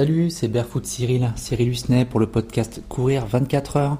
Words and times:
Salut, 0.00 0.30
c'est 0.30 0.48
Barefoot 0.48 0.86
Cyril, 0.86 1.30
Cyril 1.36 1.68
Husnet 1.68 2.06
pour 2.06 2.20
le 2.20 2.26
podcast 2.26 2.80
Courir 2.88 3.26
24 3.26 3.76
heures. 3.76 3.98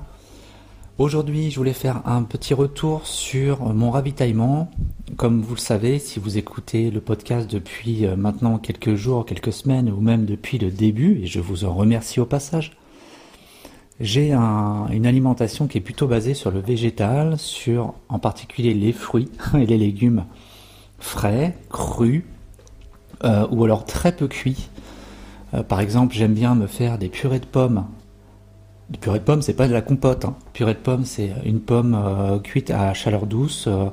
Aujourd'hui, 0.97 1.51
je 1.51 1.57
voulais 1.59 1.75
faire 1.75 2.01
un 2.07 2.23
petit 2.23 2.55
retour 2.55 3.07
sur 3.07 3.61
mon 3.75 3.91
ravitaillement. 3.91 4.71
Comme 5.19 5.43
vous 5.43 5.57
le 5.57 5.61
savez, 5.61 5.99
si 5.99 6.19
vous 6.19 6.39
écoutez 6.39 6.91
le 6.91 7.03
podcast 7.03 7.51
depuis 7.51 8.07
euh, 8.07 8.17
maintenant 8.17 8.57
quelques 8.57 8.95
jours, 8.95 9.27
quelques 9.27 9.53
semaines 9.53 9.91
ou 9.91 10.01
même 10.01 10.25
depuis 10.25 10.57
le 10.57 10.71
début, 10.71 11.21
et 11.23 11.27
je 11.27 11.39
vous 11.39 11.67
en 11.67 11.75
remercie 11.75 12.19
au 12.19 12.25
passage, 12.25 12.79
j'ai 14.01 14.33
une 14.33 15.05
alimentation 15.05 15.67
qui 15.67 15.77
est 15.77 15.83
plutôt 15.83 16.07
basée 16.07 16.33
sur 16.33 16.51
le 16.51 16.61
végétal, 16.61 17.37
sur 17.37 17.93
en 18.09 18.19
particulier 18.19 18.73
les 18.73 18.95
fruits 18.95 19.29
et 19.55 19.67
les 19.67 19.77
légumes 19.77 20.25
frais, 20.99 21.59
crus, 21.69 22.25
euh, 23.23 23.47
ou 23.51 23.65
alors 23.65 23.85
très 23.85 24.17
peu 24.17 24.29
cuits 24.29 24.71
euh, 25.55 25.63
par 25.63 25.81
exemple, 25.81 26.15
j'aime 26.15 26.35
bien 26.35 26.55
me 26.55 26.67
faire 26.67 26.99
des 26.99 27.09
purées 27.09 27.41
de 27.41 27.47
pommes. 27.47 27.87
Des 28.91 28.99
purées 28.99 29.19
de 29.19 29.25
pommes, 29.25 29.43
c'est 29.43 29.55
pas 29.55 29.69
de 29.69 29.73
la 29.73 29.83
compote. 29.83 30.25
Hein. 30.25 30.35
Purée 30.53 30.75
de 30.75 30.79
pommes, 30.79 31.05
c'est 31.05 31.33
une 31.45 31.61
pomme 31.61 31.95
euh, 31.95 32.39
cuite 32.39 32.71
à 32.71 32.93
chaleur 32.95 33.27
douce 33.27 33.67
euh, 33.69 33.87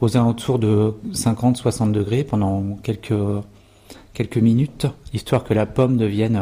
aux 0.00 0.16
alentours 0.16 0.58
de 0.58 0.94
50-60 1.12 1.92
degrés 1.92 2.24
pendant 2.24 2.76
quelques, 2.82 4.36
minutes, 4.36 4.86
histoire 5.12 5.44
que 5.44 5.54
la 5.54 5.66
pomme 5.66 5.96
devienne 5.96 6.40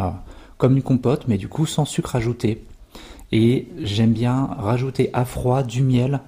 comme 0.59 0.77
une 0.77 0.83
compote, 0.83 1.25
mais 1.29 1.39
du 1.39 1.49
coup 1.49 1.67
sans 1.67 1.85
sucre 1.85 2.17
ajouté. 2.17 2.65
Et 3.31 3.69
j'aime 3.79 4.13
bien 4.13 4.49
rajouter 4.59 5.11
à 5.13 5.25
froid 5.25 5.63
du 5.63 5.83
miel, 5.83 6.21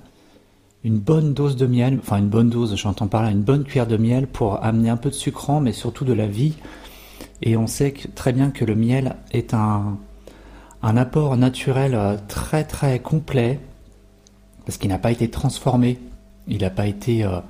une 0.85 0.99
bonne 0.99 1.35
dose 1.35 1.57
de 1.57 1.67
miel, 1.67 1.99
enfin 2.01 2.19
une 2.19 2.29
bonne 2.29 2.51
dose, 2.51 2.77
j'entends 2.77 3.09
par 3.09 3.23
là, 3.23 3.31
une 3.31 3.43
bonne 3.43 3.65
cuillère 3.65 3.87
de 3.87 3.97
miel 3.97 4.27
pour 4.27 4.63
amener 4.63 4.91
un 4.91 4.97
peu 4.97 5.09
de 5.09 5.15
sucrant, 5.15 5.61
mais 5.61 5.73
surtout 5.73 6.05
de 6.05 6.13
la 6.13 6.27
vie 6.27 6.55
et 7.43 7.57
on 7.57 7.67
sait 7.67 7.95
très 8.15 8.33
bien 8.33 8.51
que 8.51 8.65
le 8.65 8.75
miel 8.75 9.17
est 9.33 9.55
un, 9.55 9.99
apport 10.83 11.37
naturel 11.37 11.95
euh, 11.95 12.17
très 12.29 12.65
très 12.65 12.99
complet 12.99 13.59
parce 14.67 14.79
qu'il 14.79 14.91
n'a 14.91 14.99
pas 14.99 15.13
été 15.13 15.31
transformé, 15.31 15.99
il 16.47 16.63
n'a 16.63 16.71
pas 16.71 16.87
été 16.87 17.25
euh, 17.25 17.41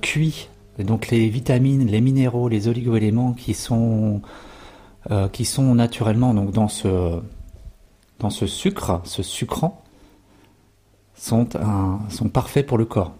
cuit. 0.00 0.48
Donc 0.78 1.08
les 1.08 1.28
vitamines, 1.28 1.86
les 1.86 2.00
minéraux, 2.00 2.48
les 2.48 2.68
oligoéléments 2.68 3.32
qui 3.32 3.54
sont, 3.54 4.20
euh, 5.10 5.28
qui 5.28 5.44
sont 5.44 5.74
naturellement 5.74 6.34
donc 6.34 6.52
dans 6.52 6.68
ce, 6.68 7.20
dans 8.18 8.30
ce 8.30 8.46
sucre, 8.46 9.00
ce 9.04 9.22
sucrant, 9.22 9.82
sont, 11.14 11.48
sont 12.10 12.28
parfaits 12.28 12.66
pour 12.66 12.76
le 12.76 12.84
corps 12.84 13.14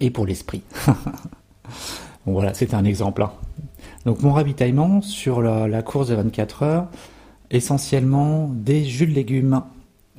et 0.00 0.10
pour 0.10 0.26
l'esprit. 0.26 0.62
voilà, 2.26 2.52
c'est 2.52 2.74
un 2.74 2.84
exemple. 2.84 3.22
Hein. 3.22 3.32
Donc 4.04 4.22
mon 4.22 4.32
ravitaillement 4.32 5.02
sur 5.02 5.42
la, 5.42 5.82
course 5.82 6.08
de 6.08 6.14
24 6.14 6.62
heures, 6.62 6.86
essentiellement 7.50 8.50
des 8.52 8.84
jus 8.84 9.06
de 9.06 9.14
légumes. 9.14 9.62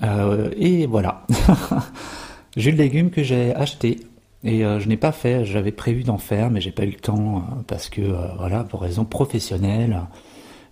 Euh, 0.03 0.51
et 0.57 0.85
voilà. 0.85 1.25
jus 2.57 2.71
de 2.71 2.77
légumes 2.77 3.09
que 3.09 3.23
j'ai 3.23 3.53
acheté. 3.55 3.99
Et 4.43 4.63
euh, 4.63 4.79
je 4.79 4.87
n'ai 4.87 4.97
pas 4.97 5.11
fait, 5.11 5.43
j'avais 5.43 5.71
prévu 5.71 6.03
d'en 6.03 6.17
faire, 6.17 6.49
mais 6.49 6.61
j'ai 6.61 6.71
pas 6.71 6.83
eu 6.83 6.91
le 6.91 6.99
temps 6.99 7.37
euh, 7.37 7.61
parce 7.67 7.89
que 7.89 8.01
voilà, 8.37 8.63
pour 8.63 8.81
raisons 8.81 9.03
professionnelles, 9.03 10.01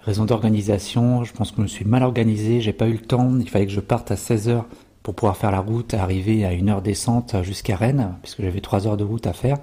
raisons 0.02 0.26
d'organisation, 0.26 1.26
je 1.26 1.34
pense 1.34 1.52
que 1.52 1.58
je 1.58 1.62
me 1.64 1.68
suis 1.68 1.86
mal 1.86 2.04
organisé, 2.04 2.62
j'ai 2.62 2.72
pas 2.72 2.88
eu 2.88 2.94
le 2.94 3.00
temps, 3.00 3.38
il 3.40 3.50
fallait 3.50 3.66
que 3.66 3.74
je 3.74 3.82
parte 3.82 4.10
à 4.10 4.16
16h 4.16 4.64
pour 5.04 5.16
pouvoir 5.16 5.36
faire 5.36 5.52
la 5.52 5.60
route, 5.60 5.94
arriver 5.94 6.46
à 6.46 6.54
une 6.54 6.70
heure 6.70 6.82
descente 6.82 7.36
jusqu'à 7.44 7.76
Rennes, 7.76 8.14
puisque 8.22 8.42
j'avais 8.42 8.62
3 8.62 8.88
heures 8.88 8.98
de 8.98 9.04
route 9.04 9.28
à 9.28 9.34
faire. 9.34 9.58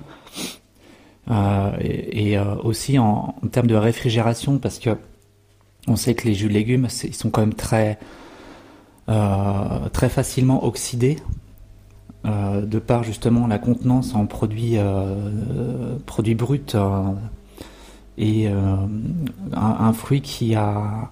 Euh, 1.30 1.70
et, 1.80 2.36
euh, 2.36 2.54
aussi 2.64 2.98
en, 2.98 3.34
termes 3.50 3.66
de 3.66 3.74
réfrigération 3.74 4.58
parce 4.58 4.78
que 4.78 4.90
on 5.86 5.96
sait 5.96 6.14
que 6.14 6.28
les 6.28 6.34
jus 6.34 6.48
de 6.48 6.52
légumes 6.52 6.88
ils 7.02 7.14
sont 7.14 7.30
quand 7.30 7.40
même 7.40 7.54
très 7.54 7.98
euh, 9.08 9.88
très 9.92 10.10
facilement 10.10 10.64
oxydés 10.64 11.16
de 12.24 12.78
par 12.78 13.04
justement 13.04 13.46
la 13.46 13.58
contenance 13.58 14.14
en 14.14 14.24
produits 14.24 14.78
produits 16.06 16.34
bruts 16.34 16.74
et 18.16 18.48
un, 18.48 19.92
fruit 19.92 20.22
qui 20.22 20.54
a 20.54 21.10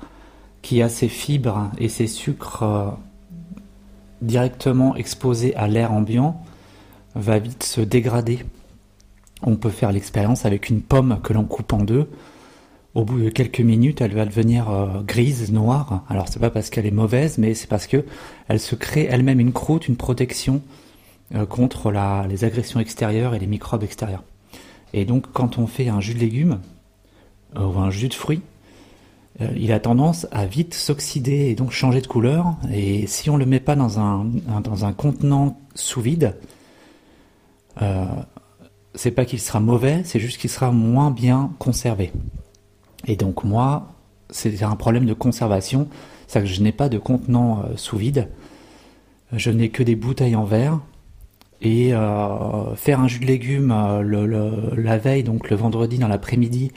qui 0.63 0.81
a 0.81 0.89
ses 0.89 1.09
fibres 1.09 1.71
et 1.77 1.91
ses 1.91 2.07
sucres 2.07 2.97
directement 4.23 4.97
exposés 4.97 5.55
à 5.55 5.69
l'air 5.69 5.93
ambiant 5.93 6.43
va 7.15 7.39
vite 7.39 7.63
se 7.63 7.83
dégrader 7.83 8.47
on 9.43 9.57
peut 9.57 9.71
faire 9.71 9.93
l'expérience 9.93 10.47
avec 10.47 10.69
une 10.69 10.81
pomme 10.81 11.21
que 11.23 11.33
l'on 11.33 11.45
coupe 11.45 11.73
en 11.73 11.83
deux. 11.83 12.09
Au 12.95 13.05
bout 13.05 13.21
de 13.21 13.31
quelques 13.31 13.61
minutes, 13.61 14.03
elle 14.03 14.15
va 14.15 14.27
devenir 14.27 14.71
euh, 14.71 15.01
grise, 15.03 15.51
noire. 15.51 16.05
Alors 16.11 16.29
c'est 16.29 16.41
pas 16.41 16.51
parce 16.51 16.69
qu'elle 16.69 16.85
est 16.85 16.91
mauvaise, 16.91 17.39
mais 17.39 17.55
c'est 17.55 17.67
parce 17.67 17.87
que 17.87 18.05
elle 18.49 18.61
se 18.61 18.75
crée 18.75 19.09
elle-même 19.11 19.41
une 19.41 19.53
croûte, 19.53 19.89
une 19.89 19.97
protection 19.97 20.61
euh, 21.35 21.47
contre 21.47 21.91
les 22.29 22.45
agressions 22.45 22.81
extérieures 22.81 23.35
et 23.35 23.39
les 23.39 23.47
microbes 23.47 23.83
extérieurs. 23.83 24.23
Et 24.93 25.07
donc 25.07 25.33
quand 25.33 25.57
on 25.57 25.67
fait 25.67 25.89
un 25.89 26.01
jus 26.01 26.13
de 26.13 26.19
légumes 26.19 26.61
euh, 27.57 27.65
ou 27.65 27.79
un 27.79 27.91
jus 27.91 28.09
de 28.09 28.15
fruits, 28.15 28.43
il 29.57 29.73
a 29.73 29.81
tendance 29.81 30.27
à 30.31 30.45
vite 30.45 30.75
s'oxyder 30.75 31.49
et 31.49 31.55
donc 31.55 31.73
changer 31.73 32.03
de 32.03 32.07
couleur. 32.07 32.55
Et 32.71 33.07
si 33.07 33.31
on 33.31 33.39
le 33.39 33.47
met 33.47 33.61
pas 33.61 33.75
dans 33.75 33.99
un 33.99 34.93
contenant 34.93 35.59
sous 35.75 36.03
vide, 36.03 36.37
c'est 38.95 39.11
pas 39.11 39.25
qu'il 39.25 39.41
sera 39.41 39.61
mauvais, 39.61 40.03
c'est 40.05 40.21
juste 40.21 40.41
qu'il 40.41 40.51
sera 40.51 40.71
moins 40.71 41.11
bien 41.11 41.51
conservé. 41.59 42.13
Et 43.07 43.17
donc 43.17 43.45
moi, 43.45 43.89
c'est 44.31 44.63
un 44.63 44.77
problème 44.77 45.07
de 45.07 45.15
conservation, 45.15 45.89
c'est 46.27 46.41
que 46.41 46.47
je 46.47 46.63
n'ai 46.63 46.73
pas 46.73 46.89
de 46.89 46.99
contenant 46.99 47.61
euh, 47.61 47.77
sous 47.77 47.97
vide, 47.97 48.29
je 49.33 49.51
n'ai 49.51 49.71
que 49.71 49.83
des 49.83 49.97
bouteilles 49.97 50.37
en 50.37 50.45
verre. 50.45 50.81
Et 51.65 51.95
euh, 51.95 52.75
faire 52.75 52.99
un 52.99 53.07
jus 53.07 53.21
de 53.21 53.27
légumes 53.27 53.71
euh, 53.71 54.75
la 54.77 54.99
veille, 54.99 55.23
donc 55.23 55.49
le 55.49 55.55
vendredi 55.55 55.97
dans 55.97 56.09
l'après-midi, 56.09 56.73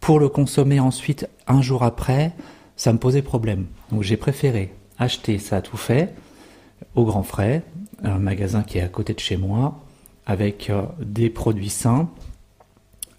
pour 0.00 0.18
le 0.18 0.30
consommer 0.30 0.80
ensuite 0.80 1.28
un 1.46 1.60
jour 1.60 1.82
après, 1.82 2.32
ça 2.76 2.94
me 2.94 2.98
posait 2.98 3.20
problème. 3.20 3.66
Donc 3.90 4.02
j'ai 4.02 4.16
préféré 4.16 4.72
acheter 4.98 5.38
ça 5.38 5.60
tout 5.60 5.76
fait, 5.76 6.14
au 6.94 7.04
grand 7.04 7.22
frais, 7.22 7.62
un 8.02 8.18
magasin 8.18 8.62
qui 8.62 8.78
est 8.78 8.82
à 8.82 8.88
côté 8.88 9.12
de 9.12 9.20
chez 9.20 9.36
moi, 9.36 9.78
avec 10.26 10.70
euh, 10.70 10.82
des 11.00 11.30
produits 11.30 11.68
sains. 11.68 12.08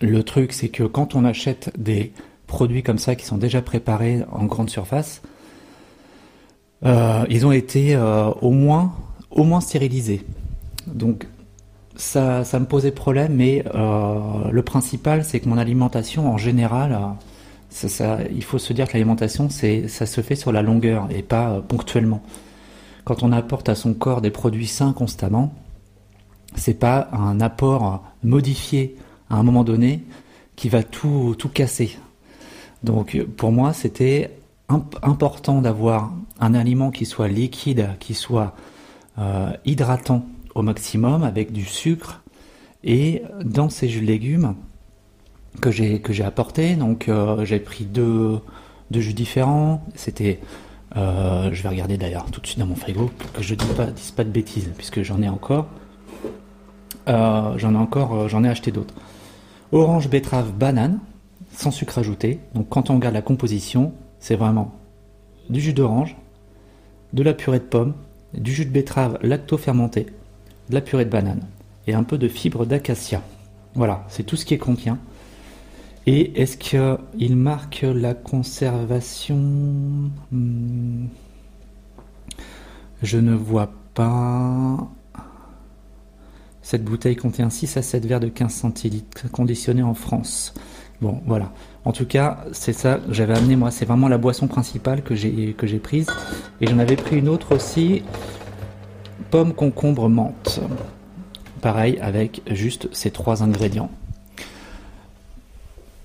Le 0.02 0.24
truc, 0.24 0.54
c'est 0.54 0.70
que 0.70 0.84
quand 0.84 1.16
on 1.16 1.26
achète 1.26 1.72
des 1.78 2.14
produits 2.48 2.84
comme 2.84 2.98
ça 2.98 3.16
qui 3.16 3.26
sont 3.26 3.38
déjà 3.38 3.62
préparés 3.62 4.22
en 4.32 4.46
grande 4.46 4.70
surface, 4.70 5.22
euh, 6.86 7.26
ils 7.30 7.46
ont 7.46 7.52
été 7.52 7.96
euh, 7.96 8.30
au 8.42 8.52
moins 8.52 8.94
au 9.32 9.44
moins 9.44 9.62
stérilisés. 9.62 10.24
Donc 10.86 11.28
ça, 11.96 12.44
ça 12.44 12.60
me 12.60 12.66
posait 12.66 12.92
problème, 12.92 13.34
mais 13.36 13.64
le 13.74 14.62
principal, 14.62 15.24
c'est 15.24 15.40
que 15.40 15.50
mon 15.50 15.58
alimentation 15.58 16.32
en 16.32 16.38
général, 16.38 17.00
il 18.32 18.44
faut 18.44 18.60
se 18.60 18.74
dire 18.74 18.88
que 18.88 18.94
l'alimentation, 18.94 19.50
ça 19.50 20.06
se 20.06 20.22
fait 20.22 20.36
sur 20.36 20.52
la 20.52 20.62
longueur 20.62 21.08
et 21.10 21.24
pas 21.24 21.64
ponctuellement. 21.68 22.22
Quand 23.06 23.24
on 23.24 23.32
apporte 23.32 23.70
à 23.70 23.76
son 23.76 23.96
corps 23.96 24.22
des 24.22 24.30
produits 24.30 24.68
sains 24.68 24.94
constamment, 24.94 25.54
c'est 26.56 26.80
pas 26.80 27.10
un 27.12 27.40
apport 27.42 28.04
modifié 28.24 28.96
à 29.30 29.36
un 29.36 29.44
moment 29.44 29.64
donné 29.64 30.04
qui 30.56 30.70
va 30.70 30.84
tout, 30.84 31.36
tout 31.38 31.50
casser. 31.50 31.98
Donc 32.84 33.22
pour 33.38 33.52
moi, 33.52 33.74
c'était 33.74 34.32
important 35.02 35.62
d'avoir 35.62 36.12
un 36.40 36.54
aliment 36.54 36.92
qui 36.92 37.06
soit 37.06 37.28
liquide, 37.28 37.90
qui 38.00 38.14
soit 38.14 38.56
euh, 39.18 39.52
hydratant 39.66 40.26
au 40.56 40.62
maximum 40.62 41.24
avec 41.24 41.52
du 41.52 41.66
sucre 41.66 42.22
et 42.84 43.24
dans 43.44 43.70
ces 43.70 43.88
jus 43.88 44.02
de 44.02 44.06
légumes 44.06 44.56
que 45.62 45.72
j'ai 45.72 46.02
que 46.02 46.14
j'ai 46.14 46.24
apporté. 46.24 46.76
Donc 46.76 47.08
euh, 47.08 47.46
j'ai 47.46 47.60
pris 47.60 47.86
deux, 47.86 48.40
deux 48.92 49.02
jus 49.02 49.14
différents. 49.14 49.84
C'était 49.96 50.40
euh, 50.96 51.50
je 51.54 51.64
vais 51.64 51.70
regarder 51.70 51.98
d'ailleurs 51.98 52.26
tout 52.30 52.42
de 52.42 52.48
suite 52.48 52.60
dans 52.60 52.68
mon 52.68 52.76
frigo 52.76 53.10
pour 53.18 53.32
que 53.32 53.42
je 53.42 53.54
ne 53.54 53.60
dise 53.60 53.74
pas, 53.74 53.86
dise 53.88 54.12
pas 54.12 54.24
de 54.24 54.30
bêtises 54.30 54.70
puisque 54.78 55.02
j'en 55.02 55.22
ai 55.22 55.30
encore 55.30 55.68
j'en 57.08 57.74
ai 57.74 57.78
encore, 57.78 58.14
euh, 58.14 58.28
j'en 58.28 58.44
ai 58.44 58.50
acheté 58.50 58.72
d'autres. 58.72 58.94
Orange, 59.72 60.10
betterave, 60.10 60.52
banane, 60.52 61.00
sans 61.54 61.72
sucre 61.72 61.98
ajouté. 61.98 62.40
Donc 62.54 62.70
quand 62.70 62.90
on 62.90 62.96
regarde 62.96 63.16
la 63.16 63.22
composition, 63.22 63.94
c'est 64.20 64.36
vraiment 64.36 64.74
du 65.50 65.60
jus 65.60 65.74
d'orange, 65.74 66.16
de 67.14 67.24
la 67.24 67.34
purée 67.34 67.60
de 67.60 67.66
pomme, 67.66 67.94
du 68.34 68.54
jus 68.54 68.66
de 68.66 68.72
betterave 68.72 69.20
lacto-fermenté, 69.22 70.08
de 70.70 70.76
la 70.76 70.82
purée 70.82 71.06
de 71.06 71.10
banane 71.10 71.42
et 71.88 71.94
un 71.94 72.04
peu 72.04 72.18
de 72.18 72.28
fibre 72.28 72.66
d'acacia. 72.66 73.22
Voilà, 73.76 74.06
c'est 74.08 74.24
tout 74.24 74.36
ce 74.36 74.46
qui 74.46 74.58
contient. 74.58 75.00
Et 76.06 76.42
est-ce 76.42 76.58
qu'il 76.58 77.36
marque 77.36 77.86
la 77.88 78.14
conservation? 78.14 79.38
Hmm. 80.32 81.06
Je 83.02 83.18
ne 83.18 83.34
vois 83.34 83.72
pas. 83.94 84.90
Cette 86.74 86.86
bouteille 86.86 87.16
contient 87.16 87.52
6 87.52 87.78
à 87.78 87.84
7 87.84 88.08
verres 88.08 88.20
de 88.20 88.30
15 88.30 88.52
centilitres 88.52 89.30
conditionnés 89.30 89.84
en 89.84 89.94
France. 89.94 90.56
Bon, 91.02 91.22
voilà. 91.28 91.52
En 91.86 91.92
tout 91.92 92.08
cas, 92.08 92.46
c'est 92.52 92.74
ça 92.74 92.96
que 92.96 93.14
j'avais 93.14 93.38
amené 93.38 93.56
moi. 93.56 93.70
C'est 93.70 93.86
vraiment 93.86 94.08
la 94.08 94.18
boisson 94.18 94.48
principale 94.48 95.04
que 95.04 95.14
j'ai 95.14 95.80
prise. 95.84 96.08
Et 96.62 96.66
j'en 96.66 96.80
avais 96.80 96.96
pris 96.96 97.20
une 97.20 97.30
autre 97.30 97.56
aussi, 97.56 98.02
pomme, 99.30 99.54
concombre, 99.54 100.10
menthe. 100.10 100.62
Pareil 101.62 102.00
avec 102.02 102.42
juste 102.50 102.90
ces 102.92 103.12
trois 103.12 103.44
ingrédients. 103.44 103.92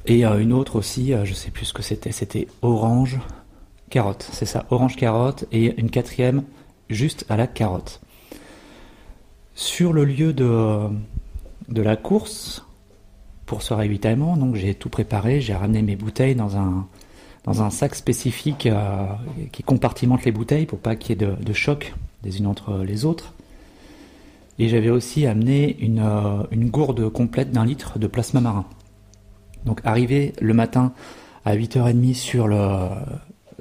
Et 0.05 0.27
euh, 0.27 0.39
une 0.39 0.53
autre 0.53 0.77
aussi, 0.77 1.15
euh, 1.15 1.25
je 1.25 1.33
sais 1.33 1.51
plus 1.51 1.65
ce 1.65 1.73
que 1.73 1.83
c'était. 1.83 2.13
C'était 2.13 2.47
orange, 2.61 3.19
carotte. 3.89 4.29
C'est 4.35 4.45
ça, 4.45 4.67
orange 4.69 4.97
carotte. 4.97 5.47
Et 5.51 5.81
une 5.81 5.89
quatrième 5.89 6.43
juste 6.91 7.25
à 7.31 7.39
la 7.39 7.47
carotte. 7.47 8.03
Sur 9.59 9.93
le 9.93 10.05
lieu 10.05 10.33
de 10.33 10.89
de 11.69 11.83
la 11.83 11.97
course 11.97 12.65
pour 13.45 13.63
ce 13.63 13.75
ravitaillement. 13.75 14.37
Donc 14.37 14.55
j'ai 14.55 14.75
tout 14.75 14.89
préparé, 14.89 15.41
j'ai 15.41 15.53
ramené 15.53 15.83
mes 15.83 15.97
bouteilles 15.97 16.37
dans 16.37 16.57
un, 16.57 16.87
dans 17.43 17.63
un 17.63 17.71
sac 17.71 17.97
spécifique 17.97 18.67
euh, 18.67 19.07
qui 19.51 19.63
compartimente 19.65 20.25
les 20.25 20.33
bouteilles 20.33 20.67
pour 20.67 20.79
pas 20.79 20.97
qu'il 20.97 21.21
y 21.21 21.25
ait 21.25 21.27
de, 21.37 21.53
choc 21.53 21.95
les 22.25 22.39
unes 22.39 22.47
entre 22.47 22.85
les 22.85 23.05
autres. 23.05 23.35
Et 24.59 24.69
j'avais 24.69 24.91
aussi 24.91 25.27
amené 25.27 25.77
une, 25.81 26.01
euh, 26.01 26.43
une 26.51 26.71
gourde 26.71 27.09
complète 27.11 27.51
d'un 27.51 27.65
litre 27.65 27.99
de 27.99 28.07
plasma 28.07 28.41
marin. 28.41 28.65
Donc 29.65 29.81
arrivé 29.85 30.35
le 30.41 30.55
matin 30.55 30.93
à 31.45 31.57
8h30 31.57 32.15
sur 32.15 32.49
le, 32.49 32.89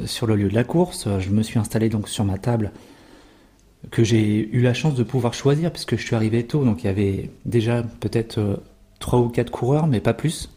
sur 0.06 0.28
le 0.28 0.36
lieu 0.36 0.50
de 0.50 0.56
la 0.56 0.64
course, 0.64 1.08
je 1.20 1.30
me 1.32 1.42
suis 1.42 1.60
installé 1.60 1.90
donc 1.90 2.08
sur 2.08 2.24
ma 2.24 2.38
table 2.38 2.72
que 3.92 4.04
j'ai 4.04 4.50
eu 4.52 4.62
la 4.62 4.74
chance 4.74 4.96
de 4.96 5.04
pouvoir 5.04 5.34
choisir 5.34 5.72
puisque 5.72 5.96
je 5.98 6.04
suis 6.04 6.16
arrivé 6.16 6.46
tôt, 6.46 6.64
donc 6.64 6.84
il 6.84 6.88
y 6.88 6.90
avait 6.90 7.30
déjà 7.46 7.84
peut-être 7.84 8.38
euh, 8.40 8.58
trois 9.00 9.20
ou 9.20 9.30
quatre 9.30 9.52
coureurs, 9.52 9.88
mais 9.88 10.00
pas 10.00 10.14
plus, 10.14 10.50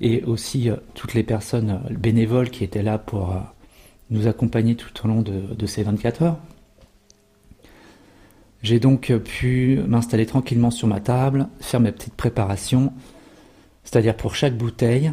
et 0.00 0.22
aussi 0.24 0.70
euh, 0.70 0.76
toutes 0.94 1.14
les 1.14 1.22
personnes 1.22 1.80
euh, 1.84 1.94
bénévoles 1.94 2.50
qui 2.50 2.64
étaient 2.64 2.82
là 2.82 2.98
pour 2.98 3.36
nous 4.10 4.26
accompagner 4.26 4.74
tout 4.74 4.90
au 5.04 5.08
long 5.08 5.22
de, 5.22 5.66
ces 5.66 5.82
24 5.82 6.22
heures. 6.22 6.38
J'ai 8.62 8.80
donc 8.80 9.12
pu 9.18 9.80
m'installer 9.86 10.24
tranquillement 10.24 10.70
sur 10.70 10.88
ma 10.88 10.98
table, 10.98 11.48
faire 11.60 11.80
mes 11.80 11.92
petites 11.92 12.14
préparations, 12.14 12.92
c'est-à-dire 13.84 14.16
pour 14.16 14.34
chaque 14.34 14.56
bouteille, 14.56 15.12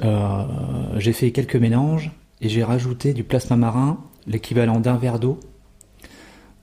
j'ai 0.00 1.12
fait 1.12 1.32
quelques 1.32 1.56
mélanges 1.56 2.12
et 2.40 2.48
j'ai 2.48 2.62
rajouté 2.62 3.12
du 3.12 3.24
plasma 3.24 3.56
marin, 3.56 3.98
l'équivalent 4.26 4.78
d'un 4.78 4.96
verre 4.96 5.18
d'eau, 5.18 5.40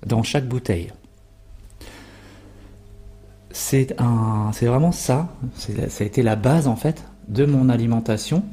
dans 0.05 0.23
chaque 0.23 0.47
bouteille. 0.47 0.91
C'est 3.51 3.93
vraiment 3.97 4.91
ça, 4.91 5.29
ça 5.55 6.03
a 6.03 6.07
été 6.07 6.23
la 6.23 6.35
base 6.35 6.67
en 6.67 6.75
fait 6.75 7.03
de 7.27 7.45
mon 7.45 7.69
alimentation 7.69 8.43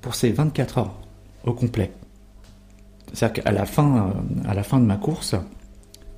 pour 0.00 0.14
ces 0.14 0.30
24 0.30 0.78
heures 0.78 0.94
au 1.44 1.52
complet. 1.52 1.92
C'est-à-dire 3.12 3.42
qu'à 3.42 3.52
la 3.52 3.66
fin, 3.66 3.96
euh, 3.96 4.48
à 4.48 4.54
la 4.54 4.62
fin 4.62 4.78
de 4.78 4.84
ma 4.84 4.96
course, 4.96 5.34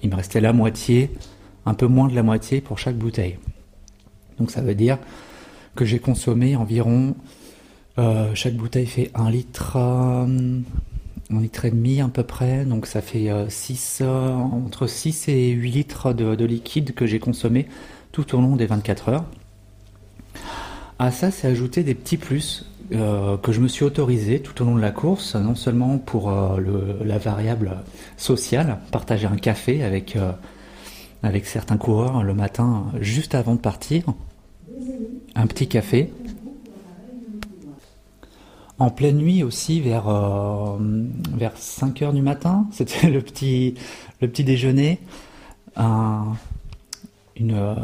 il 0.02 0.10
me 0.10 0.16
restait 0.16 0.40
la 0.40 0.52
moitié, 0.52 1.10
un 1.64 1.74
peu 1.74 1.86
moins 1.86 2.08
de 2.08 2.14
la 2.14 2.22
moitié 2.22 2.60
pour 2.60 2.78
chaque 2.78 2.96
bouteille. 2.96 3.38
Donc 4.38 4.50
ça 4.50 4.60
veut 4.60 4.74
dire 4.74 4.98
que 5.74 5.84
j'ai 5.84 5.98
consommé 5.98 6.56
environ, 6.56 7.14
euh, 7.98 8.34
chaque 8.34 8.54
bouteille 8.54 8.86
fait 8.86 9.10
un 9.14 9.30
litre, 9.30 9.76
euh, 9.76 10.60
un 11.30 11.40
litre 11.40 11.64
et 11.64 11.70
demi 11.70 12.00
à 12.00 12.08
peu 12.08 12.22
près, 12.22 12.64
donc 12.64 12.86
ça 12.86 13.00
fait 13.00 13.30
6, 13.48 13.98
euh, 14.00 14.06
euh, 14.06 14.32
entre 14.34 14.86
6 14.86 15.28
et 15.28 15.50
8 15.50 15.70
litres 15.70 16.12
de, 16.12 16.44
liquide 16.44 16.94
que 16.94 17.06
j'ai 17.06 17.18
consommé 17.18 17.66
tout 18.12 18.34
au 18.34 18.40
long 18.40 18.56
des 18.56 18.66
24 18.66 19.08
heures. 19.08 19.24
À 20.98 21.10
ça, 21.10 21.30
c'est 21.30 21.48
ajouté 21.48 21.82
des 21.82 21.94
petits 21.94 22.16
plus 22.16 22.66
euh, 22.92 23.36
que 23.36 23.52
je 23.52 23.60
me 23.60 23.68
suis 23.68 23.84
autorisé 23.84 24.40
tout 24.40 24.62
au 24.62 24.66
long 24.66 24.76
de 24.76 24.80
la 24.80 24.90
course, 24.90 25.34
non 25.34 25.54
seulement 25.54 25.98
pour 25.98 26.30
la 26.30 27.18
variable 27.18 27.78
sociale, 28.16 28.78
partager 28.90 29.26
un 29.26 29.36
café 29.36 29.82
avec 29.82 31.46
certains 31.46 31.76
coureurs 31.76 32.22
le 32.22 32.34
matin 32.34 32.86
juste 33.00 33.34
avant 33.34 33.54
de 33.54 33.60
partir, 33.60 34.04
un 35.34 35.46
petit 35.46 35.68
café, 35.68 36.12
en 38.82 38.90
pleine 38.90 39.18
nuit 39.18 39.44
aussi, 39.44 39.80
vers, 39.80 40.08
euh, 40.08 40.76
vers 41.36 41.56
5 41.56 42.02
heures 42.02 42.12
du 42.12 42.20
matin, 42.20 42.66
c'était 42.72 43.08
le 43.08 43.20
petit, 43.20 43.74
le 44.20 44.28
petit 44.28 44.42
déjeuner. 44.44 44.98
une, 45.76 47.52
euh, 47.52 47.74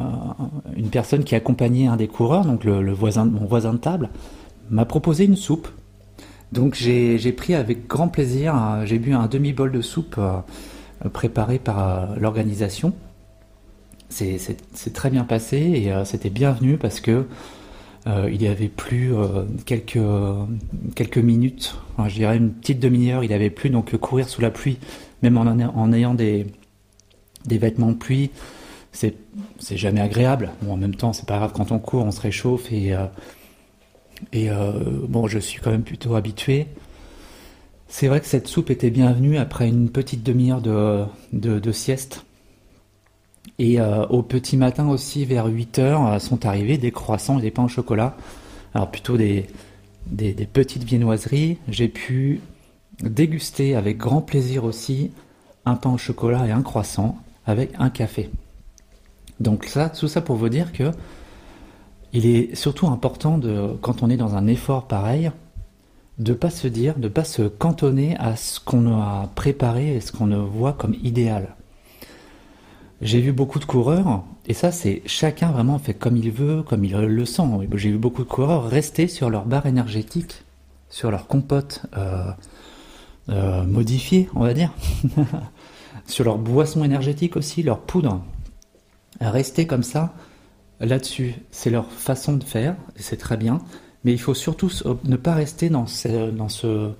une 0.77 0.91
personne 0.91 1.23
qui 1.23 1.37
accompagnait 1.37 1.87
un 1.87 1.97
des 1.97 2.09
coureurs, 2.09 2.45
donc 2.45 2.65
le, 2.65 2.81
mon 2.83 3.47
voisin 3.47 3.73
de 3.73 3.79
table, 3.79 4.11
m'a 4.71 4.85
proposé 4.85 5.25
une 5.25 5.37
soupe. 5.37 5.69
Donc 6.51 6.75
j'ai 6.75 7.33
pris 7.33 7.55
avec 7.55 7.87
grand 7.87 8.09
plaisir, 8.09 8.57
euh, 8.57 8.85
j'ai 8.85 8.99
bu 8.99 9.13
un 9.13 9.27
demi-bol 9.27 9.71
de 9.71 9.81
soupe 9.81 10.21
préparé 11.13 11.61
par 11.61 12.19
l'organisation. 12.19 12.93
C'est 14.09 14.93
très 14.95 15.11
bien 15.11 15.23
passé 15.23 15.59
et 15.59 15.93
c'était 16.05 16.31
bienvenu 16.31 16.77
parce 16.77 17.01
que 17.01 17.27
euh, 18.07 18.31
il 18.33 18.41
y 18.43 18.47
avait 18.47 18.69
plus 18.69 19.15
euh, 19.15 19.45
quelques, 19.67 21.19
minutes, 21.19 21.77
je 22.07 22.15
dirais 22.15 22.37
une 22.37 22.53
petite 22.53 22.81
demi-heure, 22.81 23.25
il 23.25 23.33
avait 23.33 23.51
plus 23.51 23.71
donc 23.71 23.97
courir 23.97 24.29
sous 24.29 24.41
la 24.41 24.51
pluie, 24.51 24.79
même 25.23 25.37
en, 25.37 25.93
ayant 25.93 26.15
des, 26.15 26.47
vêtements 27.47 27.91
de 27.91 27.97
pluie, 27.97 28.31
c'est, 28.93 29.15
jamais 29.77 30.01
agréable. 30.01 30.53
Bon, 30.63 30.73
en 30.73 30.77
même 30.77 30.95
temps, 30.95 31.13
c'est 31.13 31.27
pas 31.27 31.39
grave, 31.39 31.53
quand 31.55 31.73
on 31.73 31.79
court, 31.79 32.05
on 32.05 32.11
se 32.11 32.21
réchauffe 32.21 32.73
et, 32.73 32.95
euh, 34.35 34.73
bon, 35.09 35.27
je 35.27 35.39
suis 35.39 35.61
quand 35.61 35.71
même 35.71 35.83
plutôt 35.83 36.15
habitué. 36.15 36.67
C'est 37.89 38.07
vrai 38.07 38.21
que 38.21 38.27
cette 38.27 38.49
soupe 38.49 38.71
était 38.71 38.91
bienvenue 38.91 39.39
après 39.39 39.67
une 39.67 39.91
petite 39.91 40.23
demi-heure 40.23 40.61
de, 40.61 41.05
de, 41.33 41.59
de 41.59 41.73
sieste. 41.73 42.25
Et 43.59 43.81
euh, 43.81 44.07
au 44.07 44.23
petit 44.23 44.57
matin 44.57 44.89
aussi, 44.89 45.25
vers 45.25 45.47
8 45.47 45.79
heures, 45.81 46.07
euh, 46.07 46.19
sont 46.21 46.47
arrivés 46.47 46.79
des 46.79 46.93
croissants 46.93 47.39
et 47.39 47.43
des 47.43 47.51
pains 47.51 47.65
au 47.65 47.69
chocolat. 47.69 48.17
Alors 48.73 48.91
plutôt 48.91 49.17
des, 49.17 49.47
petites 50.53 50.85
viennoiseries. 50.85 51.59
J'ai 51.69 51.89
pu 51.89 52.41
déguster 53.03 53.75
avec 53.75 53.99
grand 53.99 54.21
plaisir 54.21 54.65
aussi 54.65 55.11
un 55.65 55.75
pain 55.75 55.91
au 55.91 55.99
chocolat 55.99 56.47
et 56.47 56.53
un 56.53 56.63
croissant 56.63 57.19
avec 57.47 57.73
un 57.79 57.91
café. 57.91 58.31
Donc 59.41 59.65
ça, 59.65 59.91
tout 59.91 60.09
ça 60.09 60.21
pour 60.21 60.37
vous 60.37 60.49
dire 60.49 60.73
que 60.73 60.93
il 62.13 62.27
est 62.27 62.55
surtout 62.55 62.87
important 62.87 63.39
de, 63.39 63.77
quand 63.83 64.03
on 64.03 64.09
est 64.09 64.17
dans 64.17 64.35
un 64.35 64.47
effort 64.47 64.87
pareil, 64.87 65.31
de 66.19 66.33
pas 66.33 66.51
se 66.51 66.67
dire, 66.69 66.99
de 66.99 67.09
pas 67.09 67.25
se 67.25 67.43
cantonner 67.43 68.17
à 68.19 68.37
ce 68.37 68.61
qu'on 68.61 68.99
a 68.99 69.29
préparé 69.35 69.97
et 69.97 70.01
ce 70.01 70.13
qu'on 70.13 70.45
voit 70.45 70.73
comme 70.73 70.95
idéal. 71.03 71.55
J'ai 73.01 73.21
vu 73.21 73.33
beaucoup 73.33 73.61
de 73.61 73.65
coureurs, 73.65 74.25
et 74.47 74.55
ça 74.55 74.73
c'est 74.73 75.03
chacun 75.07 75.53
vraiment 75.53 75.79
fait 75.79 75.95
comme 75.95 76.17
il 76.17 76.33
veut, 76.33 76.65
comme 76.65 76.85
il 76.85 76.97
le 76.97 77.25
sent. 77.25 77.43
J'ai 77.75 77.91
vu 77.93 77.99
beaucoup 77.99 78.25
de 78.25 78.29
coureurs 78.29 78.69
rester 78.69 79.07
sur 79.07 79.31
leur 79.31 79.45
barre 79.45 79.67
énergétique, 79.67 80.43
sur 80.91 81.13
leur 81.13 81.29
compote 81.29 81.83
euh, 81.97 82.31
euh, 83.29 83.63
modifiée, 83.65 84.29
on 84.35 84.41
va 84.41 84.53
dire, 84.53 84.73
sur 86.07 86.25
leur 86.25 86.39
boisson 86.39 86.83
énergétique 86.83 87.37
aussi, 87.37 87.63
leur 87.63 87.79
poudre. 87.79 88.21
Rester 89.21 89.67
comme 89.67 89.85
ça, 89.85 90.13
là-dessus, 90.81 91.35
c'est 91.53 91.71
leur 91.71 91.91
façon 91.93 92.33
de 92.33 92.43
faire, 92.45 92.75
et 92.97 93.03
c'est 93.03 93.17
très 93.17 93.37
bien, 93.37 93.61
mais 94.03 94.13
il 94.13 94.21
faut 94.21 94.35
surtout 94.35 94.71
ne 95.05 95.17
pas 95.17 95.35
rester 95.35 95.71
dans 95.71 95.87
dans 96.37 96.49
ce 96.49 96.91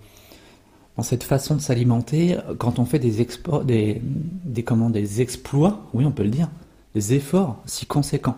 dans 0.99 1.05
cette 1.05 1.23
façon 1.23 1.55
de 1.55 1.61
s'alimenter, 1.61 2.37
quand 2.59 2.81
on 2.81 2.85
fait 2.85 2.99
des, 2.99 3.25
des, 3.65 4.03
des, 4.45 4.65
des 4.91 5.21
exploits, 5.21 5.87
oui 5.95 6.05
on 6.05 6.11
peut 6.11 6.25
le 6.25 6.29
dire, 6.29 6.49
des 6.97 7.15
efforts 7.15 7.63
si 7.67 7.87
conséquents, 7.87 8.37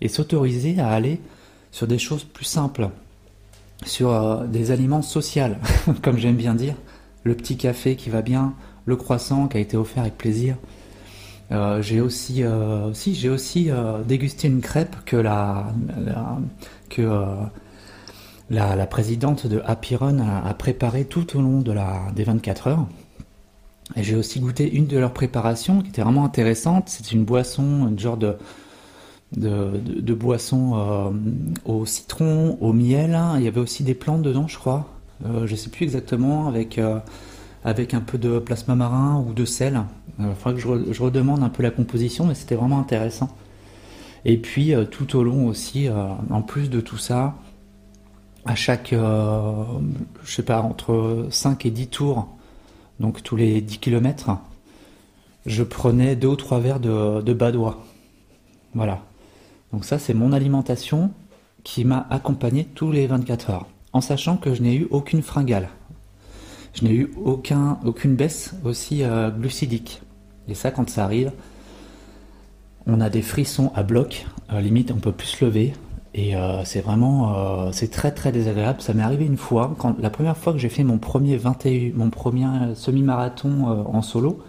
et 0.00 0.08
s'autoriser 0.08 0.80
à 0.80 0.88
aller 0.88 1.20
sur 1.70 1.86
des 1.86 1.98
choses 1.98 2.24
plus 2.24 2.44
simples, 2.44 2.90
sur 3.86 4.10
euh, 4.10 4.48
des 4.48 4.72
aliments 4.72 5.00
sociaux, 5.00 5.54
comme 6.02 6.18
j'aime 6.18 6.34
bien 6.34 6.56
dire, 6.56 6.74
le 7.22 7.36
petit 7.36 7.56
café 7.56 7.94
qui 7.94 8.10
va 8.10 8.20
bien, 8.20 8.54
le 8.84 8.96
croissant 8.96 9.46
qui 9.46 9.58
a 9.58 9.60
été 9.60 9.76
offert 9.76 10.02
avec 10.02 10.18
plaisir. 10.18 10.56
Euh, 11.52 11.82
j'ai 11.82 12.00
aussi, 12.00 12.42
euh, 12.42 14.02
dégusté 14.02 14.48
une 14.48 14.60
crêpe 14.60 14.96
que 15.06 15.16
la, 15.16 15.72
la 16.04 16.40
que 16.88 17.02
la, 18.52 18.86
présidente 18.86 19.46
de 19.46 19.62
Happy 19.64 19.96
a, 19.96 20.54
préparé 20.54 21.04
tout 21.04 21.36
au 21.36 21.40
long 21.40 21.60
de 21.60 21.72
la, 21.72 22.02
des 22.14 22.24
24 22.24 22.66
heures. 22.68 22.86
Et 23.96 24.02
j'ai 24.02 24.14
aussi 24.14 24.40
goûté 24.40 24.70
une 24.72 24.86
de 24.86 24.98
leurs 24.98 25.12
préparations 25.12 25.80
qui 25.80 25.88
était 25.88 26.02
vraiment 26.02 26.24
intéressante. 26.24 26.88
C'est 26.88 27.12
une 27.12 27.24
boisson, 27.24 27.90
un 27.90 27.98
genre 27.98 28.16
de, 28.16 28.36
de, 29.36 30.14
boisson 30.14 30.72
euh, 30.74 31.10
au 31.64 31.86
citron, 31.86 32.58
au 32.60 32.72
miel. 32.72 33.18
Il 33.36 33.42
y 33.42 33.48
avait 33.48 33.60
aussi 33.60 33.82
des 33.84 33.94
plantes 33.94 34.22
dedans, 34.22 34.46
je 34.48 34.58
crois. 34.58 34.88
Euh, 35.24 35.46
je 35.46 35.52
ne 35.52 35.56
sais 35.56 35.70
plus 35.70 35.84
exactement, 35.84 36.46
avec, 36.46 36.78
euh, 36.78 36.98
avec 37.64 37.94
un 37.94 38.00
peu 38.00 38.18
de 38.18 38.38
plasma 38.38 38.74
marin 38.74 39.24
ou 39.26 39.32
de 39.32 39.44
sel. 39.44 39.82
Il 40.18 40.26
faudra 40.36 40.52
que 40.52 40.60
je, 40.60 40.92
je, 40.92 41.02
redemande 41.02 41.42
un 41.42 41.48
peu 41.48 41.62
la 41.62 41.70
composition, 41.70 42.26
mais 42.26 42.34
c'était 42.34 42.54
vraiment 42.54 42.78
intéressant. 42.78 43.28
Et 44.24 44.36
puis 44.36 44.72
tout 44.90 45.16
au 45.16 45.24
long 45.24 45.48
aussi, 45.48 45.88
en 46.30 46.42
plus 46.42 46.70
de 46.70 46.80
tout 46.80 46.98
ça, 46.98 47.34
à 48.44 48.54
chaque, 48.54 48.92
euh, 48.92 49.64
je 50.24 50.32
sais 50.32 50.42
pas, 50.42 50.60
entre 50.60 51.26
5 51.30 51.66
et 51.66 51.70
10 51.70 51.88
tours, 51.88 52.28
donc 53.00 53.22
tous 53.22 53.36
les 53.36 53.60
10 53.60 53.78
km, 53.78 54.38
je 55.46 55.62
prenais 55.62 56.16
deux 56.16 56.28
ou 56.28 56.36
trois 56.36 56.60
verres 56.60 56.80
de, 56.80 57.32
badois. 57.32 57.84
Voilà. 58.74 59.02
Donc 59.72 59.84
ça, 59.84 59.98
c'est 59.98 60.14
mon 60.14 60.32
alimentation 60.32 61.12
qui 61.64 61.84
m'a 61.84 62.06
accompagné 62.10 62.64
tous 62.64 62.90
les 62.90 63.06
24 63.06 63.50
heures, 63.50 63.66
en 63.92 64.00
sachant 64.00 64.36
que 64.36 64.54
je 64.54 64.62
n'ai 64.62 64.74
eu 64.74 64.88
aucune 64.90 65.22
fringale. 65.22 65.68
Je 66.74 66.84
n'ai 66.84 66.92
eu 66.92 67.12
aucun, 67.22 67.78
aucune 67.84 68.16
baisse 68.16 68.54
aussi 68.64 69.04
euh, 69.04 69.30
glucidique. 69.30 70.02
Et 70.48 70.54
ça, 70.54 70.70
quand 70.70 70.88
ça 70.88 71.04
arrive, 71.04 71.32
on 72.86 73.00
a 73.00 73.10
des 73.10 73.22
frissons 73.22 73.70
à 73.74 73.82
bloc, 73.82 74.26
euh, 74.52 74.60
limite 74.60 74.90
on 74.90 74.98
peut 74.98 75.12
plus 75.12 75.28
se 75.28 75.44
lever, 75.44 75.74
et 76.14 76.36
euh, 76.36 76.64
c'est 76.64 76.80
vraiment, 76.80 77.72
c'est 77.72 77.90
très 77.90 78.12
très 78.12 78.32
désagréable. 78.32 78.82
Ça 78.82 78.92
m'est 78.94 79.02
arrivé 79.02 79.24
une 79.24 79.36
fois, 79.36 79.74
quand 79.78 79.98
la 79.98 80.10
première 80.10 80.36
fois 80.36 80.52
que 80.52 80.58
j'ai 80.58 80.68
fait 80.68 80.84
mon 80.84 80.98
premier 80.98 81.36
21, 81.36 81.92
mon 81.94 82.10
premier 82.10 82.46
semi-marathon 82.74 83.86
en 83.86 84.02
solo, 84.02 84.42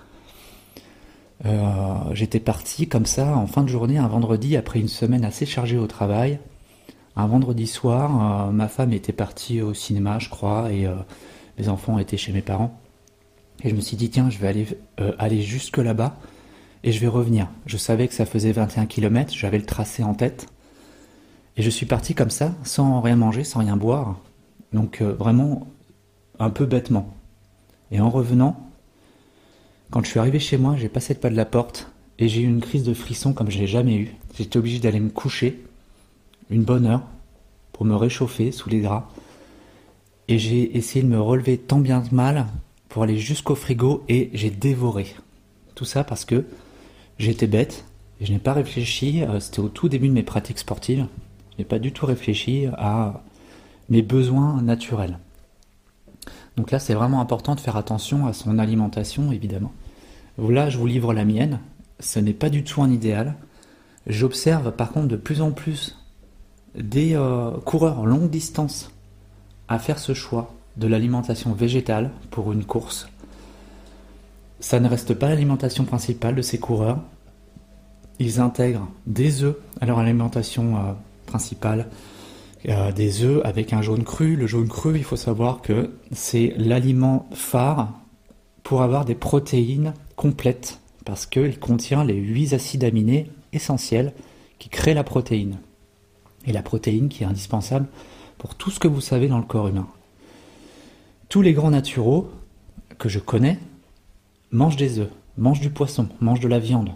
j'étais 2.12 2.40
parti 2.40 2.88
comme 2.88 3.06
ça 3.06 3.38
en 3.38 3.48
fin 3.48 3.64
de 3.64 3.70
journée, 3.70 3.98
un 3.98 4.08
vendredi, 4.08 4.58
après 4.58 4.80
une 4.80 4.90
semaine 4.90 5.24
assez 5.24 5.46
chargée 5.46 5.78
au 5.78 5.88
travail. 5.88 6.40
Un 7.16 7.28
vendredi 7.28 7.68
soir, 7.68 8.52
ma 8.52 8.68
femme 8.68 8.92
était 8.92 9.14
partie 9.14 9.62
au 9.62 9.74
cinéma, 9.74 10.20
je 10.20 10.30
crois, 10.30 10.72
et 10.72 10.88
mes 11.58 11.70
enfants 11.70 12.00
étaient 12.00 12.18
chez 12.18 12.34
mes 12.34 12.42
parents. 12.42 12.78
Et 13.64 13.70
je 13.70 13.76
me 13.76 13.82
suis 13.82 13.98
dit, 13.98 14.10
tiens, 14.10 14.30
je 14.30 14.40
vais 14.40 14.48
aller, 14.48 14.68
euh, 15.00 15.14
aller 15.20 15.42
jusque 15.42 15.78
là-bas 15.78 16.18
et 16.84 16.92
je 16.92 17.00
vais 17.00 17.08
revenir. 17.08 17.48
Je 17.66 17.78
savais 17.78 18.08
que 18.08 18.14
ça 18.14 18.26
faisait 18.26 18.52
21 18.52 18.86
km, 18.86 19.34
j'avais 19.34 19.58
le 19.58 19.66
tracé 19.66 20.04
en 20.04 20.14
tête. 20.14 20.48
Et 21.56 21.62
je 21.62 21.70
suis 21.70 21.86
parti 21.86 22.16
comme 22.16 22.30
ça, 22.30 22.54
sans 22.64 23.02
rien 23.02 23.16
manger, 23.16 23.44
sans 23.44 23.60
rien 23.60 23.78
boire. 23.78 24.20
Donc 24.72 25.02
euh, 25.02 25.14
vraiment 25.14 25.68
un 26.40 26.50
peu 26.50 26.66
bêtement. 26.66 27.14
Et 27.92 28.00
en 28.00 28.10
revenant, 28.10 28.70
quand 29.92 30.04
je 30.04 30.10
suis 30.10 30.20
arrivé 30.20 30.40
chez 30.40 30.58
moi, 30.58 30.76
j'ai 30.76 30.90
passé 30.90 31.14
le 31.14 31.20
pas 31.20 31.30
de 31.30 31.36
la 31.36 31.46
porte 31.46 31.92
et 32.18 32.28
j'ai 32.28 32.42
eu 32.42 32.46
une 32.48 32.62
crise 32.62 32.84
de 32.84 32.94
frisson 32.94 33.34
comme 33.34 33.52
je 33.52 33.60
l'ai 33.60 33.68
jamais 33.68 33.96
eu. 33.96 34.16
J'étais 34.36 34.58
obligé 34.58 34.80
d'aller 34.80 35.00
me 35.00 35.10
coucher 35.10 35.64
une 36.50 36.64
bonne 36.64 36.88
heure 36.88 37.04
pour 37.72 37.86
me 37.86 37.96
réchauffer 37.96 38.52
sous 38.52 38.70
les 38.70 38.82
draps 38.82 39.08
et 40.28 40.40
j'ai 40.40 40.78
essayé 40.78 41.04
de 41.04 41.10
me 41.10 41.20
relever 41.20 41.58
tant 41.58 41.80
bien 41.80 42.02
que 42.02 42.14
mal 42.14 42.48
pour 42.90 43.04
aller 43.04 43.18
jusqu'au 43.18 43.56
frigo 43.56 44.04
et 44.10 44.30
j'ai 44.34 44.50
dévoré. 44.50 45.08
Tout 45.76 45.86
ça 45.86 46.04
parce 46.04 46.26
que 46.26 46.46
j'étais 47.20 47.48
bête 47.48 47.86
et 48.22 48.26
je 48.26 48.34
n'ai 48.34 48.40
pas 48.40 48.54
réfléchi, 48.54 49.24
euh, 49.24 49.40
c'était 49.40 49.60
au 49.60 49.70
tout 49.70 49.90
début 49.90 50.08
de 50.08 50.14
mes 50.14 50.24
pratiques 50.24 50.60
sportives, 50.60 51.08
je 51.54 51.62
n'ai 51.62 51.66
pas 51.66 51.80
du 51.80 51.92
tout 51.92 52.06
réfléchi 52.06 52.68
à 52.78 53.22
mes 53.90 54.02
besoins 54.02 54.62
naturels. 54.62 55.20
Donc 56.58 56.72
là, 56.72 56.80
c'est 56.80 56.94
vraiment 56.94 57.22
important 57.22 57.56
de 57.56 57.60
faire 57.60 57.78
attention 57.78 58.28
à 58.28 58.34
son 58.34 58.60
alimentation, 58.60 59.32
évidemment. 59.32 59.72
Là, 60.38 60.70
je 60.70 60.78
vous 60.78 60.88
livre 60.88 61.14
la 61.14 61.26
mienne. 61.26 61.60
Ce 62.00 62.20
n'est 62.20 62.34
pas 62.34 62.50
du 62.50 62.64
tout 62.64 62.82
un 62.82 62.92
idéal. 62.92 63.36
J'observe 64.08 64.72
par 64.72 64.92
contre 64.92 65.08
de 65.08 65.16
plus 65.16 65.42
en 65.42 65.52
plus 65.52 65.98
des 66.76 67.16
euh, 67.16 67.52
coureurs 67.66 68.06
longue 68.06 68.30
distance 68.30 68.92
à 69.68 69.80
faire 69.80 70.00
ce 70.00 70.14
choix 70.14 70.54
de 70.78 70.88
l'alimentation 70.88 71.54
végétale 71.54 72.10
pour 72.32 72.52
une 72.52 72.66
course. 72.66 73.08
Ça 74.60 74.80
ne 74.80 74.90
reste 74.90 75.14
pas 75.14 75.30
l'alimentation 75.30 75.86
principale 75.86 76.36
de 76.36 76.42
ces 76.42 76.58
coureurs. 76.58 77.00
Ils 78.20 78.40
intègrent 78.40 78.88
des 79.06 79.44
œufs 79.44 79.56
à 79.82 79.86
leur 79.86 80.00
alimentation 80.00 80.78
euh, 80.78 80.94
euh, 82.70 82.92
des 82.92 83.24
œufs 83.24 83.42
avec 83.44 83.74
un 83.74 83.82
jaune 83.82 84.04
cru. 84.04 84.36
Le 84.36 84.48
jaune 84.48 84.68
cru, 84.68 84.98
il 84.98 85.04
faut 85.04 85.16
savoir 85.16 85.62
que 85.62 85.92
c'est 86.12 86.54
l'aliment 86.58 87.28
phare 87.34 87.94
pour 88.64 88.82
avoir 88.82 89.06
des 89.06 89.16
protéines 89.16 89.94
complètes 90.16 90.80
parce 91.06 91.26
qu'il 91.26 91.60
contient 91.60 92.04
les 92.04 92.16
8 92.16 92.54
acides 92.54 92.84
aminés 92.84 93.30
essentiels 93.52 94.14
qui 94.60 94.70
créent 94.70 94.94
la 94.94 95.04
protéine. 95.04 95.58
Et 96.46 96.54
la 96.54 96.62
protéine 96.62 97.10
qui 97.10 97.24
est 97.24 97.28
indispensable 97.28 97.88
pour 98.38 98.56
tout 98.56 98.72
ce 98.72 98.80
que 98.80 98.88
vous 98.88 99.02
savez 99.02 99.28
dans 99.28 99.38
le 99.38 99.44
corps 99.44 99.68
humain. 99.68 99.88
Tous 101.30 101.42
les 101.42 101.54
grands 101.54 101.72
naturaux 101.72 102.30
que 102.98 103.10
je 103.10 103.20
connais 103.20 103.60
mangent 104.52 104.76
des 104.76 105.00
œufs, 105.00 105.10
mangent 105.38 105.62
du 105.62 105.70
poisson, 105.70 106.08
mangent 106.22 106.42
de 106.42 106.48
la 106.48 106.60
viande. 106.60 106.92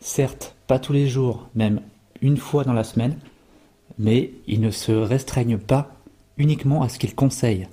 Certes, 0.00 0.54
pas 0.66 0.78
tous 0.78 0.92
les 0.92 1.08
jours, 1.08 1.48
même 1.54 1.80
une 2.22 2.36
fois 2.36 2.64
dans 2.64 2.72
la 2.72 2.84
semaine, 2.84 3.18
mais 3.98 4.32
ils 4.46 4.60
ne 4.60 4.70
se 4.70 4.92
restreignent 4.92 5.58
pas 5.58 5.94
uniquement 6.36 6.82
à 6.82 6.88
ce 6.88 6.98
qu'ils 6.98 7.14
conseillent. 7.14 7.68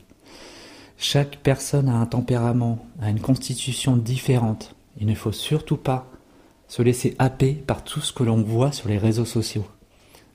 Chaque 0.97 1.37
personne 1.37 1.89
a 1.89 1.95
un 1.95 2.05
tempérament, 2.05 2.85
a 3.01 3.09
une 3.09 3.19
constitution 3.19 3.97
différente. 3.97 4.75
Il 4.99 5.07
ne 5.07 5.15
faut 5.15 5.31
surtout 5.31 5.77
pas 5.77 6.09
se 6.67 6.81
laisser 6.81 7.15
happer 7.19 7.53
par 7.53 7.83
tout 7.83 8.01
ce 8.01 8.13
que 8.13 8.23
l'on 8.23 8.41
voit 8.41 8.71
sur 8.71 8.89
les 8.89 8.97
réseaux 8.97 9.25
sociaux. 9.25 9.65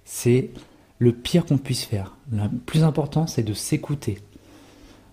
C'est 0.04 0.50
le 0.98 1.12
pire 1.12 1.46
qu'on 1.46 1.58
puisse 1.58 1.84
faire. 1.84 2.16
Le 2.30 2.48
plus 2.48 2.84
important, 2.84 3.26
c'est 3.26 3.42
de 3.42 3.54
s'écouter, 3.54 4.18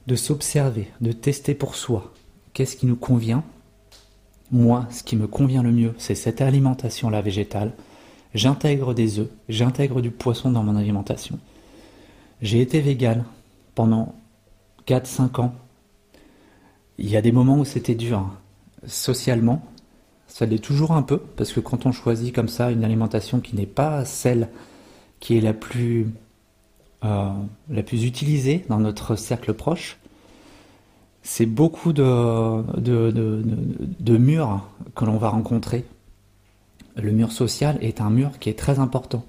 de 0.05 0.15
s'observer, 0.15 0.89
de 1.01 1.12
tester 1.12 1.55
pour 1.55 1.75
soi. 1.75 2.13
Qu'est-ce 2.53 2.75
qui 2.75 2.86
nous 2.86 2.96
convient? 2.96 3.43
Moi, 4.51 4.86
ce 4.91 5.03
qui 5.03 5.15
me 5.15 5.27
convient 5.27 5.63
le 5.63 5.72
mieux, 5.72 5.93
c'est 5.98 6.15
cette 6.15 6.41
alimentation-là 6.41 7.22
végétale. 7.22 7.72
J'intègre 8.38 8.94
des 8.94 9.17
œufs, 9.17 9.29
j'intègre 9.50 10.00
du 10.00 10.12
poisson 10.12 10.51
dans 10.51 10.62
mon 10.62 10.75
alimentation. 10.75 11.39
J'ai 12.39 12.62
été 12.62 12.82
vegan 12.82 13.25
pendant 13.74 14.13
4-5 14.86 15.41
ans. 15.41 15.56
Il 17.00 17.10
y 17.10 17.17
a 17.17 17.22
des 17.24 17.32
moments 17.32 17.58
où 17.58 17.65
c'était 17.65 17.96
dur. 17.96 18.20
Hein. 18.20 18.34
Socialement, 18.86 19.65
ça 20.27 20.46
l'est 20.46 20.63
toujours 20.63 20.91
un 20.91 21.01
peu, 21.01 21.17
parce 21.17 21.51
que 21.51 21.60
quand 21.60 21.88
on 21.88 21.91
choisit 21.91 22.32
comme 22.32 22.48
ça 22.48 22.70
une 22.70 22.84
alimentation 22.84 23.39
qui 23.39 23.56
n'est 23.56 23.65
pas 23.65 24.06
celle 24.06 24.50
qui 25.20 25.36
est 25.36 25.41
la 25.41 25.53
plus, 25.53 26.06
euh, 27.06 27.32
la 27.72 27.82
plus 27.82 28.06
utilisée 28.06 28.65
dans 28.70 28.77
notre 28.77 29.15
cercle 29.15 29.56
proche, 29.56 29.98
c'est 31.24 31.48
beaucoup 31.48 31.91
de, 31.91 32.79
de, 32.79 33.12
de, 34.00 34.17
murs 34.20 34.63
que 34.94 35.06
l'on 35.06 35.17
va 35.17 35.29
rencontrer. 35.29 35.86
Le 37.01 37.12
mur 37.12 37.32
social 37.32 37.77
est 37.82 38.01
un 38.01 38.10
mur 38.10 38.39
qui 38.39 38.50
est 38.50 38.58
très 38.58 38.80
important. 38.80 39.25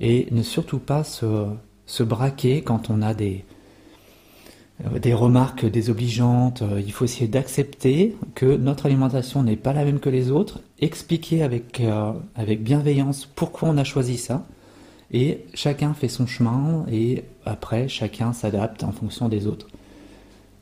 Et 0.00 0.28
ne 0.30 0.42
surtout 0.42 0.78
pas 0.78 1.04
se, 1.04 2.02
braquer 2.02 2.62
quand 2.62 2.90
on 2.90 3.02
a 3.02 3.14
des, 3.14 3.44
des 5.00 5.14
remarques 5.14 5.66
désobligeantes. 5.66 6.62
Il 6.78 6.92
faut 6.92 7.04
essayer 7.04 7.28
d'accepter 7.28 8.16
que 8.34 8.56
notre 8.56 8.86
alimentation 8.86 9.42
n'est 9.42 9.56
pas 9.56 9.72
la 9.72 9.84
même 9.84 10.00
que 10.00 10.08
les 10.08 10.30
autres, 10.30 10.60
expliquer 10.78 11.42
avec, 11.42 11.80
euh, 11.80 12.12
avec 12.34 12.62
bienveillance 12.62 13.26
pourquoi 13.26 13.68
on 13.68 13.76
a 13.76 13.84
choisi 13.84 14.16
ça, 14.16 14.46
et 15.12 15.44
chacun 15.54 15.92
fait 15.92 16.08
son 16.08 16.26
chemin 16.26 16.86
et 16.90 17.24
après 17.44 17.88
chacun 17.88 18.32
s'adapte 18.32 18.84
en 18.84 18.92
fonction 18.92 19.28
des 19.28 19.46
autres. 19.46 19.68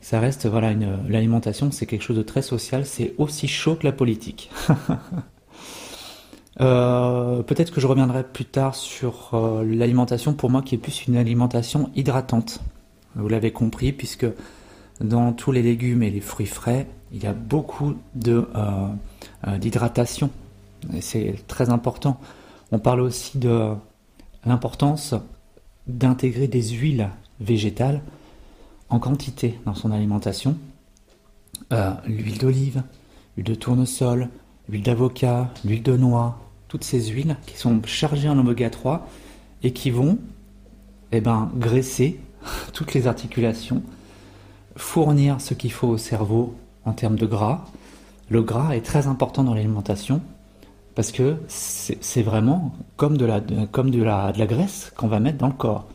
Ça 0.01 0.19
reste, 0.19 0.47
voilà, 0.47 0.73
l'alimentation 1.07 1.71
c'est 1.71 1.85
quelque 1.85 2.03
chose 2.03 2.17
de 2.17 2.23
très 2.23 2.41
social, 2.41 2.85
c'est 2.85 3.13
aussi 3.17 3.47
chaud 3.47 3.75
que 3.75 3.85
la 3.85 3.91
politique. 3.91 4.49
Euh, 6.61 7.41
peut-être 7.41 7.71
que 7.71 7.79
je 7.79 7.87
reviendrai 7.87 8.23
plus 8.23 8.45
tard 8.45 8.75
sur 8.75 9.31
euh, 9.33 9.63
l'alimentation 9.63 10.33
pour 10.33 10.49
moi 10.49 10.61
qui 10.61 10.75
est 10.75 10.77
plus 10.77 11.07
une 11.07 11.15
alimentation 11.15 11.89
hydratante. 11.95 12.59
Vous 13.15 13.29
l'avez 13.29 13.51
compris 13.51 13.93
puisque 13.93 14.27
dans 14.99 15.31
tous 15.31 15.53
les 15.53 15.61
légumes 15.61 16.03
et 16.03 16.09
les 16.09 16.19
fruits 16.19 16.45
frais, 16.45 16.87
il 17.13 17.23
y 17.23 17.27
a 17.27 17.33
beaucoup 17.33 17.95
de 18.15 18.47
euh, 18.55 19.57
d'hydratation. 19.57 20.29
C'est 20.99 21.35
très 21.47 21.69
important. 21.69 22.19
On 22.71 22.79
parle 22.79 23.01
aussi 23.01 23.37
de 23.37 23.71
l'importance 24.45 25.15
d'intégrer 25.87 26.47
des 26.47 26.61
huiles 26.61 27.09
végétales 27.39 28.01
en 28.89 28.99
quantité 28.99 29.59
dans 29.65 29.75
son 29.75 29.91
alimentation. 29.91 30.57
L'huile 32.05 32.37
d'olive, 32.37 32.83
l'huile 33.35 33.47
de 33.47 33.55
tournesol, 33.55 34.29
l'huile 34.69 34.83
d'avocat, 34.83 35.49
l'huile 35.65 35.83
de 35.83 35.97
noix, 35.97 36.37
toutes 36.69 36.85
ces 36.85 37.07
huiles 37.07 37.35
qui 37.45 37.57
sont 37.57 37.81
chargées 37.83 38.29
en 38.29 38.37
oméga 38.37 38.69
3 38.69 39.05
et 39.63 39.73
qui 39.73 39.91
vont 39.91 40.17
eh 41.11 41.19
ben, 41.19 41.51
graisser 41.55 42.19
toutes 42.73 42.93
les 42.93 43.07
articulations, 43.07 43.83
fournir 44.77 45.41
ce 45.41 45.53
qu'il 45.53 45.71
faut 45.73 45.87
au 45.87 45.97
cerveau 45.97 46.55
en 46.85 46.93
termes 46.93 47.17
de 47.17 47.25
gras. 47.25 47.65
Le 48.29 48.41
gras 48.41 48.75
est 48.75 48.85
très 48.85 49.07
important 49.07 49.43
dans 49.43 49.55
l'alimentation 49.55 50.21
parce 50.95 51.11
que 51.11 51.37
c'est 51.47 52.21
vraiment 52.21 52.73
comme 52.95 53.17
de 53.17 53.25
la, 53.25 53.41
comme 53.71 53.89
de 53.89 54.03
la, 54.03 54.31
de 54.31 54.39
la 54.39 54.45
graisse 54.45 54.93
qu'on 54.95 55.07
va 55.07 55.19
mettre 55.19 55.39
dans 55.39 55.47
le 55.47 55.53
corps. 55.53 55.87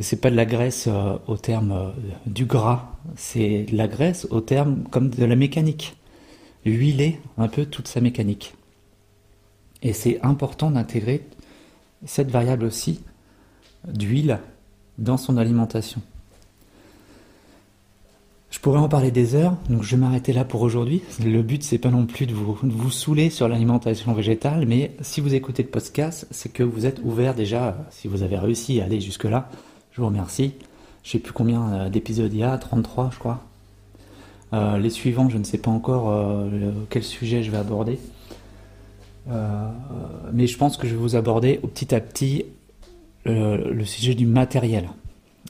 C'est 0.00 0.20
pas 0.20 0.30
de 0.30 0.36
la 0.36 0.46
graisse 0.46 0.86
euh, 0.88 1.18
au 1.26 1.36
terme 1.36 1.72
euh, 1.72 1.90
du 2.26 2.46
gras, 2.46 2.92
c'est 3.14 3.64
de 3.64 3.76
la 3.76 3.86
graisse 3.86 4.26
au 4.30 4.40
terme 4.40 4.84
comme 4.90 5.10
de 5.10 5.24
la 5.24 5.36
mécanique. 5.36 5.96
Huiler 6.64 7.20
un 7.36 7.48
peu 7.48 7.66
toute 7.66 7.88
sa 7.88 8.00
mécanique. 8.00 8.54
Et 9.82 9.92
c'est 9.92 10.20
important 10.22 10.70
d'intégrer 10.70 11.26
cette 12.04 12.30
variable 12.30 12.64
aussi 12.64 13.00
d'huile 13.86 14.38
dans 14.98 15.16
son 15.16 15.36
alimentation. 15.36 16.00
Je 18.50 18.58
pourrais 18.58 18.78
en 18.78 18.88
parler 18.88 19.10
des 19.10 19.34
heures, 19.34 19.56
donc 19.70 19.82
je 19.82 19.96
vais 19.96 19.96
m'arrêter 19.96 20.32
là 20.32 20.44
pour 20.44 20.60
aujourd'hui. 20.60 21.02
Le 21.24 21.42
but, 21.42 21.62
c'est 21.62 21.78
pas 21.78 21.90
non 21.90 22.04
plus 22.04 22.26
de 22.26 22.34
vous, 22.34 22.56
vous 22.62 22.90
saouler 22.90 23.30
sur 23.30 23.48
l'alimentation 23.48 24.12
végétale, 24.12 24.66
mais 24.66 24.94
si 25.00 25.22
vous 25.22 25.34
écoutez 25.34 25.62
le 25.62 25.70
podcast, 25.70 26.26
c'est 26.30 26.52
que 26.52 26.62
vous 26.62 26.84
êtes 26.84 27.00
ouvert 27.02 27.34
déjà, 27.34 27.78
si 27.90 28.08
vous 28.08 28.22
avez 28.22 28.36
réussi 28.36 28.80
à 28.80 28.84
aller 28.84 29.00
jusque-là. 29.00 29.48
Je 29.92 30.00
vous 30.00 30.06
remercie. 30.06 30.52
Je 31.02 31.12
sais 31.12 31.18
plus 31.18 31.32
combien 31.32 31.72
euh, 31.72 31.88
d'épisodes 31.88 32.32
il 32.32 32.40
y 32.40 32.44
a, 32.44 32.56
33 32.58 33.10
je 33.12 33.18
crois. 33.18 33.40
Euh, 34.52 34.76
les 34.76 34.90
suivants, 34.90 35.30
je 35.30 35.38
ne 35.38 35.44
sais 35.44 35.58
pas 35.58 35.70
encore 35.70 36.10
euh, 36.10 36.70
quel 36.90 37.02
sujet 37.02 37.42
je 37.42 37.50
vais 37.50 37.56
aborder. 37.56 37.98
Mais 39.26 40.46
je 40.46 40.58
pense 40.58 40.76
que 40.76 40.86
je 40.86 40.94
vais 40.94 41.00
vous 41.00 41.16
aborder 41.16 41.60
au 41.62 41.66
petit 41.66 41.94
à 41.94 42.00
petit 42.00 42.44
le 43.24 43.84
sujet 43.84 44.14
du 44.14 44.26
matériel. 44.26 44.88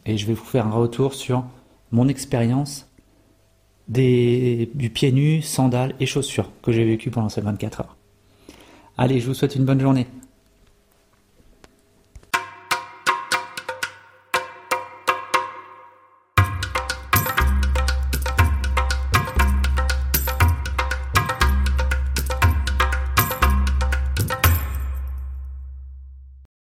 Et 0.04 0.16
je 0.16 0.26
vais 0.26 0.34
vous 0.34 0.44
faire 0.44 0.66
un 0.66 0.72
retour 0.72 1.14
sur 1.14 1.44
mon 1.90 2.08
expérience 2.08 2.88
des, 3.88 4.70
du 4.74 4.90
pied 4.90 5.12
nu, 5.12 5.42
sandales 5.42 5.94
et 6.00 6.06
chaussures 6.06 6.50
que 6.62 6.72
j'ai 6.72 6.84
vécu 6.84 7.10
pendant 7.10 7.28
ces 7.28 7.40
24 7.40 7.80
heures. 7.80 7.96
Allez, 8.98 9.20
je 9.20 9.26
vous 9.26 9.34
souhaite 9.34 9.56
une 9.56 9.64
bonne 9.64 9.80
journée. 9.80 10.06